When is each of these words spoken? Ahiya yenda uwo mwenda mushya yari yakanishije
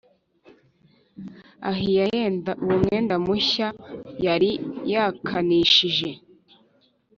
Ahiya 1.69 2.05
yenda 2.15 2.51
uwo 2.63 2.75
mwenda 2.83 3.15
mushya 3.25 3.67
yari 4.25 4.51
yakanishije 4.91 6.09